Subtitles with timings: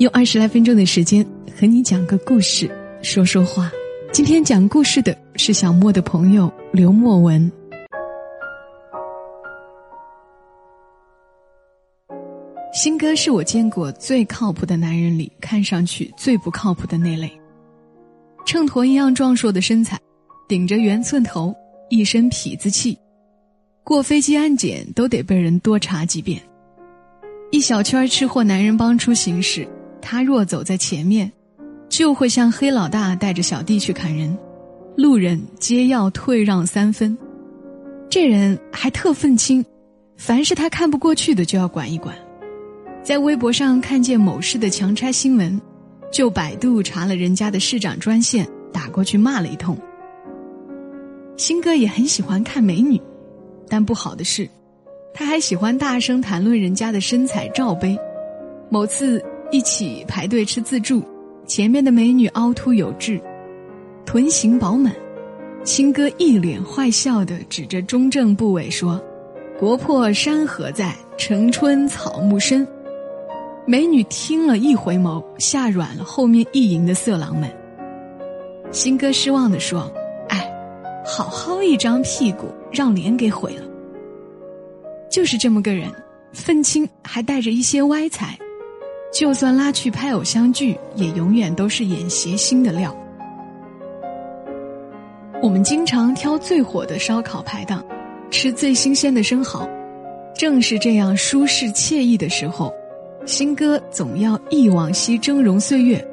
[0.00, 1.24] 用二十来分钟的时间
[1.56, 2.68] 和你讲个故事，
[3.00, 3.70] 说说话。
[4.12, 7.50] 今天讲故事的是小莫的朋友刘墨文。
[12.72, 17.30] 新哥是我见过最靠谱的男人里看上去最不靠谱的那类。
[18.44, 19.96] 秤砣一样壮硕的身材，
[20.48, 21.54] 顶着圆寸头，
[21.88, 22.98] 一身痞子气，
[23.84, 26.42] 过飞机安检都得被人多查几遍。
[27.52, 29.64] 一小圈吃货男人帮出行时。
[30.04, 31.32] 他若走在前面，
[31.88, 34.36] 就会像黑老大带着小弟去砍人，
[34.98, 37.16] 路人皆要退让三分。
[38.10, 39.64] 这人还特愤青，
[40.18, 42.14] 凡是他看不过去的就要管一管。
[43.02, 45.58] 在微博上看见某市的强拆新闻，
[46.12, 49.76] 就百度查了人家的市长专线，打过去骂了一通。
[51.38, 53.00] 新哥也很喜欢看美女，
[53.70, 54.46] 但不好的是，
[55.14, 57.98] 他还喜欢大声谈论人家的身材罩杯。
[58.68, 59.24] 某次。
[59.54, 61.00] 一起排队吃自助，
[61.46, 63.20] 前面的美女凹凸有致，
[64.04, 64.92] 臀型饱满，
[65.62, 69.00] 青哥一脸坏笑的指着中正部位说
[69.56, 72.66] ：“国破山河在，城春草木深。”
[73.64, 77.48] 美女听了一回眸，吓软了后面意淫的色狼们。
[78.72, 79.88] 新哥失望的说
[80.30, 80.52] ：“哎，
[81.06, 83.62] 好好一张屁股，让脸给毁了。”
[85.08, 85.88] 就是这么个人，
[86.32, 88.36] 愤青还带着一些歪财。
[89.14, 92.92] 就算拉去拍偶像剧，也永远都是演谐星的料。
[95.40, 97.84] 我们经常挑最火的烧烤排档，
[98.28, 99.68] 吃最新鲜的生蚝。
[100.36, 102.74] 正是这样舒适惬意的时候，
[103.24, 106.04] 新歌总要忆往昔峥嵘岁月，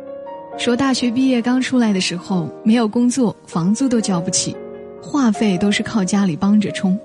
[0.55, 4.55] 说大学毕业刚出来的时候没有工作，房租都交不起，
[5.01, 6.95] 话费都是靠家里帮着充，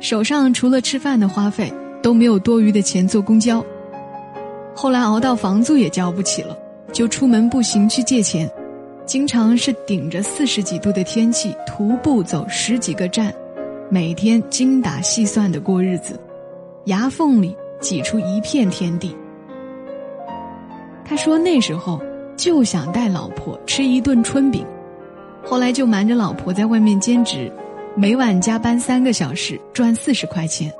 [0.00, 1.72] 手上除了吃饭的花费
[2.02, 3.64] 都没有多余的钱坐公交。
[4.74, 6.56] 后来熬到房租也交不起了，
[6.92, 8.50] 就出门步行去借钱，
[9.04, 13.34] 经常是顶着四十几度的天气徒步走十几个站，
[13.90, 16.18] 每天精打细算的过日子，
[16.86, 19.14] 牙缝里挤出一片天地。
[21.04, 22.00] 他说那时候
[22.36, 24.64] 就想带老婆吃一顿春饼，
[25.44, 27.52] 后来就瞒着老婆在外面兼职，
[27.96, 30.72] 每晚加班三个小时赚四十块钱，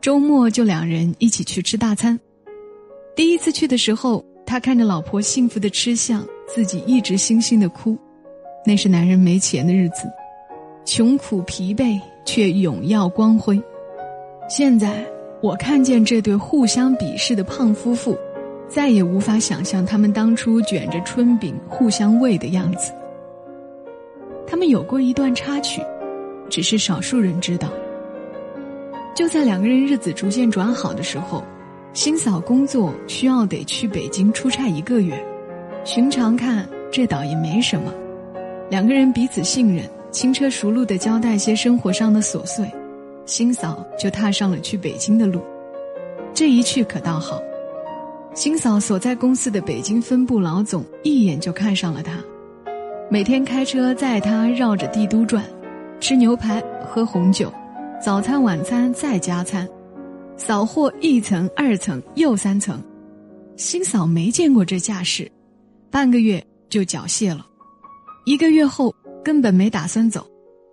[0.00, 2.18] 周末就两人一起去吃大餐。
[3.14, 7.96] 第一次去的时候，他看着老婆幸福的吃相，自己一直悻悻的哭。
[8.64, 10.10] 那是男人没钱的日子，
[10.86, 13.60] 穷苦疲惫却永耀光辉。
[14.48, 15.04] 现在
[15.42, 18.16] 我看见这对互相鄙视的胖夫妇，
[18.66, 22.92] 再也无法想象他们当初卷着春饼互相喂的样子。
[24.46, 25.82] 他们有过一段插曲，
[26.48, 27.68] 只是少数人知道。
[29.14, 31.44] 就在两个人日子逐渐转好的时候。
[31.94, 35.22] 新嫂工作需要得去北京出差一个月，
[35.84, 37.92] 寻常看这倒也没什么，
[38.70, 42.66] 两个人彼此信任，轻车熟路的交代些生活上的琐碎，
[43.26, 45.42] 新嫂就踏上了去北京的路。
[46.32, 47.38] 这一去可倒好，
[48.34, 52.12] 新嫂所在公司的北京分部老总一眼就看上了她，
[53.10, 55.44] 每天开车载她绕着帝都转，
[56.00, 57.52] 吃牛排喝红酒，
[58.02, 59.68] 早餐晚餐再加餐。
[60.36, 62.82] 扫货一层二层又三层，
[63.56, 65.30] 新嫂没见过这架势，
[65.90, 67.46] 半个月就缴械了，
[68.24, 70.28] 一个月后根本没打算走，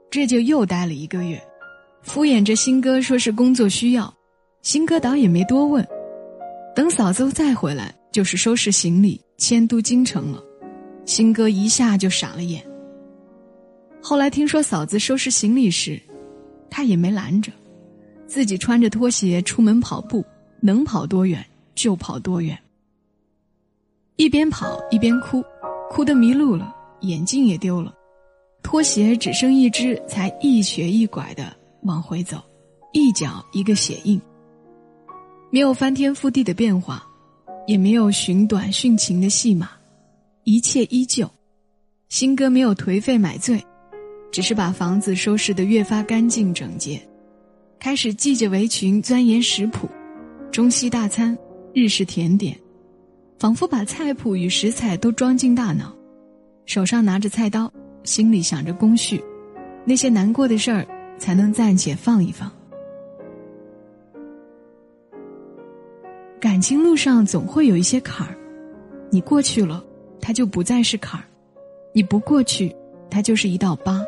[0.09, 1.41] 这就又待了一个月，
[2.01, 4.11] 敷衍着新哥说是工作需要，
[4.63, 5.85] 新哥倒也没多问，
[6.75, 10.43] 等嫂子再回来就是收拾行李迁都京城了，
[11.05, 12.65] 新哥一下就傻了眼。
[14.01, 16.01] 后来听说嫂子收拾行李时，
[16.69, 17.51] 他也没拦着。
[18.29, 20.23] 自己穿着拖鞋出门跑步，
[20.61, 21.43] 能跑多远
[21.73, 22.57] 就跑多远。
[24.17, 25.43] 一边跑一边哭，
[25.89, 26.71] 哭得迷路了，
[27.01, 27.91] 眼镜也丢了，
[28.61, 32.39] 拖鞋只剩一只，才一瘸一拐的往回走，
[32.93, 34.21] 一脚一个血印。
[35.49, 37.03] 没有翻天覆地的变化，
[37.65, 39.71] 也没有寻短殉情的戏码，
[40.43, 41.27] 一切依旧。
[42.09, 43.59] 新哥没有颓废买醉，
[44.31, 47.01] 只是把房子收拾得越发干净整洁。
[47.79, 49.87] 开始系着围裙钻研食谱，
[50.51, 51.35] 中西大餐，
[51.73, 52.53] 日式甜点，
[53.39, 55.95] 仿佛把菜谱与食材都装进大脑，
[56.65, 57.71] 手上拿着菜刀，
[58.03, 59.23] 心里想着工序，
[59.85, 60.85] 那些难过的事儿
[61.17, 62.51] 才能暂且放一放。
[66.37, 68.35] 感情路上总会有一些坎儿，
[69.09, 69.81] 你过去了，
[70.19, 71.23] 它就不再是坎儿；
[71.93, 72.75] 你不过去，
[73.09, 74.01] 它就是一道疤，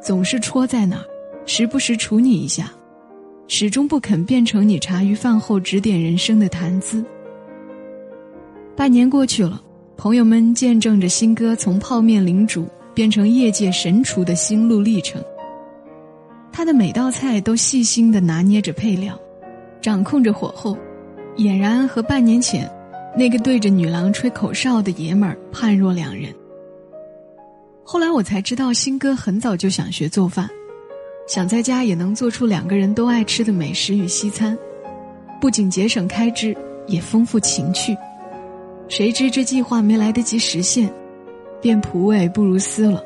[0.00, 1.04] 总是戳在那儿，
[1.46, 2.72] 时不时杵你一下，
[3.48, 7.02] 始终不肯变成你茶余饭后指点人生的谈资。
[8.76, 9.60] 半年过去了，
[9.96, 15.20] 朋友们见证着新哥从泡面领主变成业界神厨的心路历程。
[16.52, 19.18] 他的每道菜都细心的拿捏着配料，
[19.80, 20.76] 掌控着火候。
[21.38, 22.68] 俨然和半年前
[23.16, 26.34] 那个对着女郎吹口哨的爷们儿判若两人。
[27.84, 30.50] 后来我才知道，新哥很早就想学做饭，
[31.28, 34.58] 想在家也能做出两个人都爱吃的美食与西餐，
[35.40, 36.56] 不仅节省开支，
[36.88, 37.96] 也丰富情趣。
[38.88, 40.90] 谁知这计划没来得及实现，
[41.60, 43.04] 便仆尾不如丝了。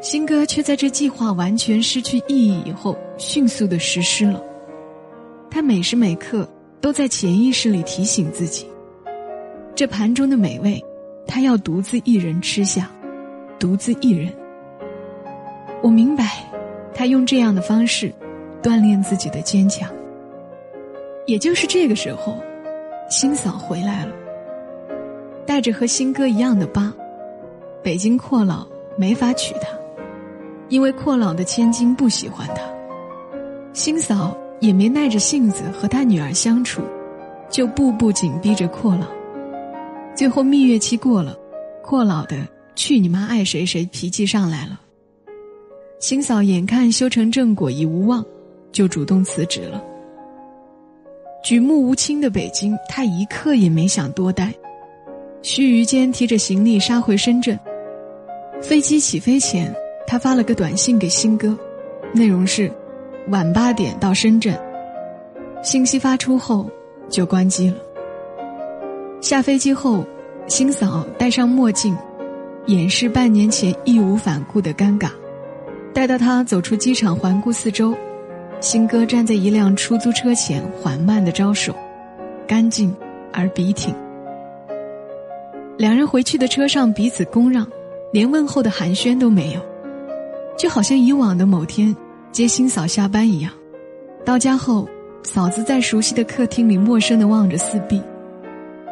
[0.00, 4.42] 新哥却在这计划完全失去意义以后，迅速的实施了。
[5.50, 6.48] 他每时每刻。
[6.80, 8.64] 都在潜意识里提醒自己：
[9.74, 10.80] 这盘中的美味，
[11.26, 12.88] 他要独自一人吃下，
[13.58, 14.32] 独自一人。
[15.82, 16.47] 我明白，
[16.94, 18.12] 他用这样的方式
[18.62, 19.90] 锻炼自己的坚强。
[21.26, 22.36] 也就是这个时候，
[23.10, 24.12] 新嫂回来了，
[25.46, 26.92] 带着和新哥一样的疤。
[27.82, 29.68] 北京阔老没法娶她，
[30.68, 32.62] 因为阔老的千金不喜欢她。
[33.72, 34.36] 新嫂。
[34.60, 36.82] 也没耐着性子和他女儿相处，
[37.48, 39.06] 就步步紧逼着阔老。
[40.16, 41.32] 最后蜜月期过了，
[41.80, 42.36] 阔老的
[42.74, 44.80] 去你妈爱谁谁脾气上来了。
[46.00, 48.24] 新嫂眼看修成正果已无望，
[48.70, 49.82] 就主动辞职了。
[51.42, 54.52] 举目无亲的北京，他一刻也没想多待，
[55.42, 57.58] 须臾间提着行李杀回深圳。
[58.62, 59.74] 飞机起飞前，
[60.06, 61.56] 他发了个短信给新哥，
[62.12, 62.72] 内容是。
[63.30, 64.58] 晚八点到深圳，
[65.62, 66.66] 信息发出后
[67.10, 67.76] 就关机了。
[69.20, 70.02] 下飞机后，
[70.46, 71.94] 新嫂戴上墨镜，
[72.68, 75.10] 掩饰半年前义无反顾的尴尬。
[75.98, 77.92] 待到他走出机场，环顾四周，
[78.60, 81.74] 新哥站在一辆出租车前，缓慢的招手，
[82.46, 82.94] 干净
[83.32, 83.92] 而笔挺。
[85.76, 87.66] 两人回去的车上彼此恭让，
[88.12, 89.60] 连问候的寒暄都没有，
[90.56, 91.92] 就好像以往的某天。
[92.30, 93.50] 接新嫂下班一样，
[94.24, 94.88] 到家后，
[95.24, 98.00] 嫂子在熟悉的客厅里陌生的望着四壁，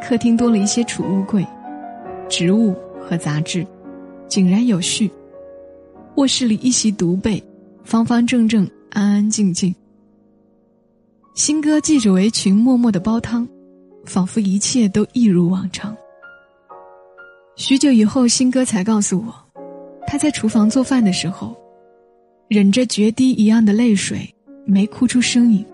[0.03, 1.47] 客厅多了一些储物柜，
[2.29, 3.65] 植物和杂志，
[4.27, 5.09] 井然有序。
[6.17, 7.43] 卧室里一席独背，
[7.85, 9.75] 方方正正，安安静静。
[11.35, 13.47] 新哥系着围裙，默默的煲汤，
[14.07, 15.95] 仿佛一切都一如往常。
[17.57, 19.35] 许久以后，新哥才告诉我，
[20.07, 21.57] 他在厨房做饭的时候。
[22.49, 24.33] 忍着决堤一样的泪水，
[24.65, 25.67] 没哭出声音，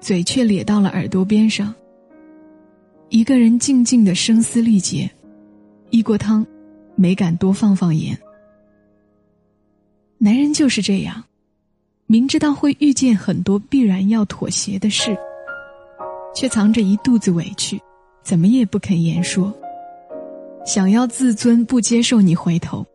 [0.00, 1.74] 嘴却咧到了耳朵边上。
[3.08, 5.10] 一个人静静的声嘶力竭，
[5.88, 6.46] 一锅汤，
[6.94, 8.16] 没敢多放放盐。
[10.18, 11.24] 男人就是这样，
[12.06, 15.16] 明知道会遇见很多必然要妥协的事，
[16.34, 17.80] 却藏着一肚子委屈，
[18.22, 19.52] 怎么也不肯言说。
[20.64, 22.86] 想要自尊，不接受你回头，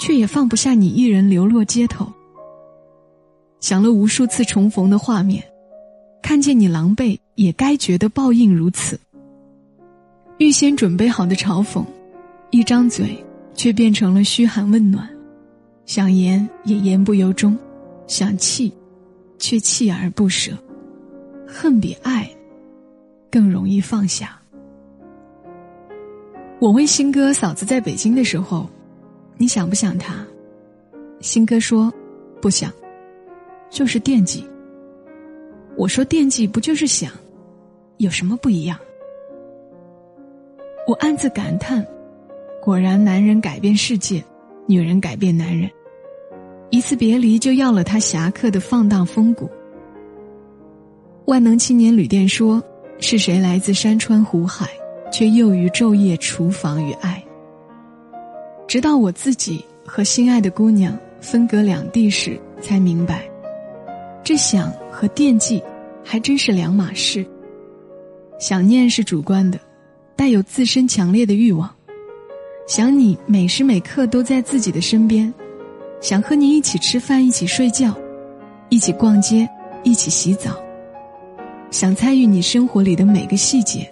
[0.00, 2.12] 却也放不下你一人流落街头。
[3.60, 5.44] 想了无数次重逢的画面，
[6.20, 8.98] 看见你狼狈，也该觉得报应如此。
[10.38, 11.84] 预先准备好的嘲讽，
[12.50, 15.08] 一张嘴却变成了嘘寒问暖，
[15.86, 17.56] 想言也言不由衷，
[18.08, 18.72] 想气，
[19.38, 20.52] 却锲而不舍。
[21.46, 22.28] 恨比爱
[23.30, 24.36] 更容易放下。
[26.58, 28.68] 我问新哥嫂子在北京的时候，
[29.36, 30.26] 你想不想他？
[31.20, 31.92] 新哥说，
[32.42, 32.70] 不想。
[33.70, 34.44] 就是惦记。
[35.76, 37.12] 我说惦记不就是想，
[37.98, 38.76] 有什么不一样？
[40.86, 41.86] 我暗自感叹，
[42.60, 44.24] 果然男人改变世界，
[44.66, 45.70] 女人改变男人。
[46.70, 49.48] 一次别离就要了他侠客的放荡风骨。
[51.26, 52.62] 万能青年旅店说
[53.00, 54.68] ：“是谁来自山川湖海，
[55.12, 57.22] 却囿于昼夜厨房与爱？”
[58.68, 63.28] 直到我自己和心爱的姑娘分隔两地时，才明白。
[64.24, 65.62] 这想和惦记，
[66.02, 67.24] 还真是两码事。
[68.38, 69.58] 想念是主观的，
[70.16, 71.72] 带有自身强烈的欲望，
[72.66, 75.32] 想你每时每刻都在自己的身边，
[76.00, 77.94] 想和你一起吃饭，一起睡觉，
[78.68, 79.48] 一起逛街，
[79.82, 80.50] 一起洗澡，
[81.70, 83.90] 想参与你生活里的每个细节。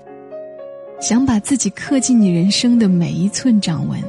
[1.01, 4.01] 想把自己刻进你人生的每一寸掌纹，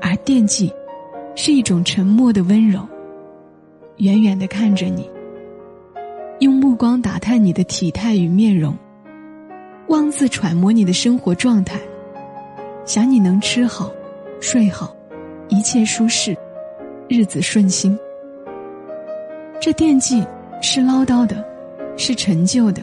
[0.00, 0.70] 而惦记，
[1.34, 2.80] 是一种沉默的温柔。
[3.98, 5.08] 远远的看着你，
[6.40, 8.76] 用目光打探你的体态与面容，
[9.88, 11.80] 妄自揣摩你的生活状态，
[12.84, 13.90] 想你能吃好、
[14.38, 14.94] 睡好，
[15.48, 16.36] 一切舒适，
[17.08, 17.98] 日子顺心。
[19.60, 20.24] 这惦记
[20.60, 21.44] 是唠叨的，
[21.96, 22.82] 是陈旧的，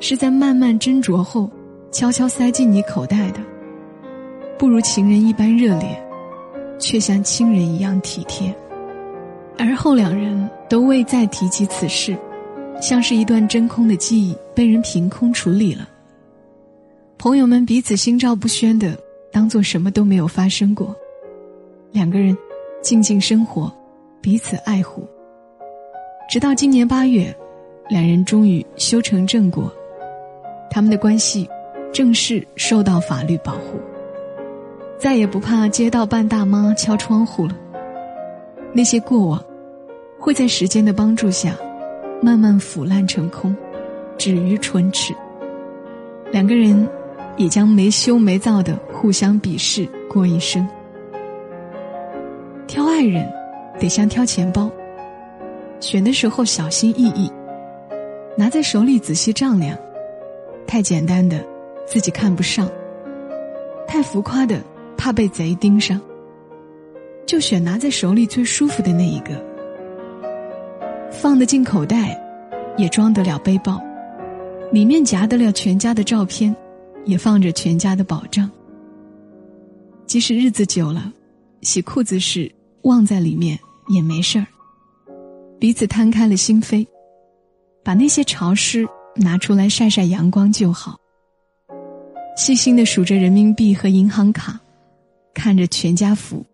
[0.00, 1.50] 是在慢慢斟酌后。
[1.90, 3.40] 悄悄塞进你口袋的，
[4.58, 5.98] 不如情人一般热烈，
[6.78, 8.54] 却像亲人一样体贴。
[9.56, 12.14] 而后两人都未再提起此事，
[12.78, 15.88] 像是一段真空的记忆被人凭空处理了。
[17.16, 18.94] 朋友们彼此心照不宣的，
[19.32, 20.94] 当做什么都没有发生过。
[21.90, 22.36] 两个人
[22.80, 23.72] 静静生活，
[24.20, 25.06] 彼此爱护。
[26.30, 27.34] 直到今年八月，
[27.88, 29.72] 两人终于修成正果，
[30.70, 31.48] 他们的关系。
[31.90, 33.80] 正式受到法律保护，
[34.98, 37.56] 再也不怕街道办大妈敲窗户了。
[38.74, 39.42] 那些过往，
[40.18, 41.56] 会在时间的帮助下，
[42.20, 43.56] 慢慢腐烂成空，
[44.18, 45.14] 止于唇齿。
[46.30, 46.86] 两个人，
[47.38, 50.68] 也将没羞没臊的互相鄙视过一生。
[52.68, 53.26] 挑爱人，
[53.80, 54.70] 得像挑钱包，
[55.80, 57.32] 选的时候小心翼翼，
[58.36, 59.76] 拿在手里仔细丈量。
[60.66, 61.44] 太简单的。
[61.90, 62.68] 自己看不上，
[63.86, 64.62] 太浮夸的
[64.94, 65.98] 怕被贼盯上，
[67.24, 69.42] 就选拿在手里最舒服的那一个，
[71.10, 72.22] 放得进口袋，
[72.76, 73.80] 也装得了背包，
[74.70, 76.54] 里面夹得了全家的照片，
[77.06, 78.50] 也放着全家的保障。
[80.04, 81.10] 即使日子久了，
[81.62, 83.58] 洗裤子时忘在里面
[83.88, 84.46] 也没事儿。
[85.58, 86.86] 彼此摊开了心扉，
[87.82, 90.98] 把那些潮湿拿出来晒晒阳光就好。
[92.36, 94.60] 细心的数着人民币和银行卡，
[95.34, 96.46] 看着全家福，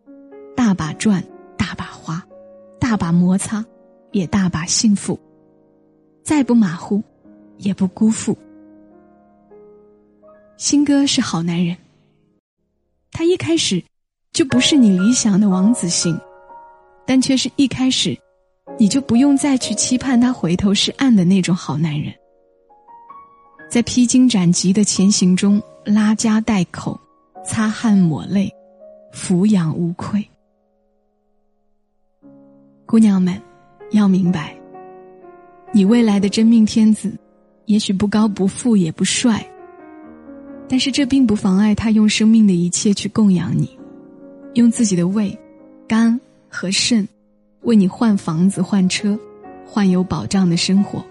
[0.57, 1.23] 大把赚，
[1.59, 2.25] 大把花，
[2.81, 3.63] 大把摩擦，
[4.13, 5.21] 也大把幸福。
[6.23, 7.03] 再不马虎，
[7.59, 8.37] 也不辜负。
[10.57, 11.77] 新哥是好男人。
[13.13, 13.85] 他一开始
[14.35, 16.21] 就不是你理想的王子型，
[17.07, 18.15] 但却是一开始
[18.79, 22.13] 你就不用再去期盼他回头是岸的那种好男人。
[23.71, 25.63] 在披荆斩棘的前行中。
[25.87, 26.99] 拉家带口，
[27.45, 28.51] 擦汗抹泪，
[29.13, 30.27] 抚养无愧。
[32.87, 33.39] 姑娘们，
[33.91, 34.57] 要明白，
[35.73, 37.13] 你未来的真命天子，
[37.67, 39.47] 也许不高不富也不帅，
[40.67, 43.79] 但是这并不妨碍他用生命的一切去供养你，
[44.55, 45.37] 用自己的胃、
[45.87, 46.19] 肝
[46.49, 47.07] 和肾，
[47.63, 49.19] 为你换房子、换车，
[49.67, 51.05] 换有保障的生活。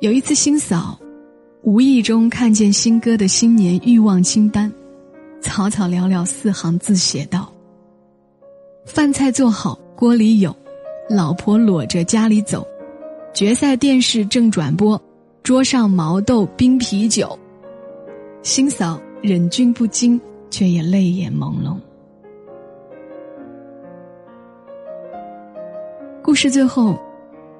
[0.00, 0.98] 有一次，新嫂。
[1.64, 4.72] 无意中看见新哥的新年欲望清单，
[5.40, 7.52] 草草寥寥四行字写道
[8.84, 10.52] ：“饭菜做好锅里有，
[11.08, 12.66] 老婆裸着家里走，
[13.32, 15.00] 决赛电视正转播，
[15.44, 17.38] 桌上毛豆冰啤酒。”
[18.42, 20.20] 新嫂忍俊不禁，
[20.52, 21.76] 却也泪眼朦胧。
[26.22, 26.96] 故事最后，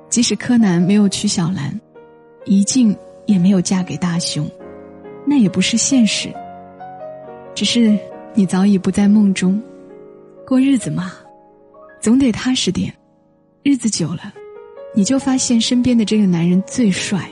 [0.09, 1.77] 即使柯南没有娶小兰，
[2.45, 2.97] 一静。
[3.25, 4.45] 也没有嫁给大雄，
[5.25, 6.29] 那也不是现实。
[7.55, 7.97] 只是
[8.35, 9.63] 你早已不在梦中，
[10.45, 11.13] 过日子嘛，
[12.01, 12.93] 总得踏实点。
[13.63, 14.35] 日子久了，
[14.93, 17.31] 你就发现身边的这个男人最帅，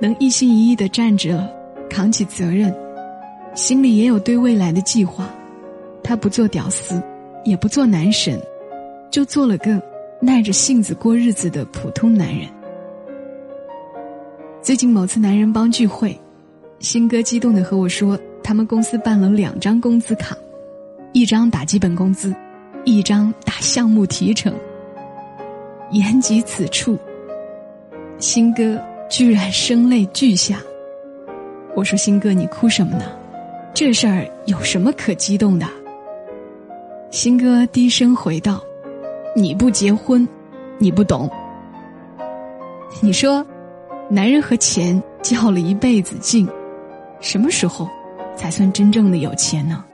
[0.00, 1.46] 能一心一意的站着，
[1.90, 2.74] 扛起责任，
[3.56, 5.28] 心里也有对未来的计划。
[6.02, 7.02] 他不做屌丝，
[7.42, 8.38] 也不做男神，
[9.10, 9.82] 就做了个
[10.20, 12.46] 耐着性子过日子的普通男人。
[14.60, 16.16] 最近某次男人帮聚会，
[16.80, 20.36] 新哥激动的和我说，他们公司办了两张工资卡，
[21.12, 22.34] 一张打基本工资，
[22.84, 24.54] 一张打项目提成。
[25.92, 26.98] 言及此处，
[28.18, 30.60] 新哥居然声泪俱下。
[31.74, 33.04] 我说：“新哥，你哭什么呢？
[33.76, 35.66] 这事儿有什么可激动的？”
[37.12, 38.58] 新哥低声回道
[39.36, 40.26] ：“你不结婚，
[40.78, 41.30] 你不懂。
[43.02, 43.46] 你说。”
[44.08, 46.48] 男人和钱较了一辈子劲，
[47.20, 47.88] 什么时候
[48.36, 49.84] 才算真正的有钱呢？